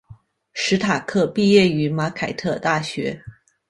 [0.53, 3.23] 史塔克毕业于马凯特大学。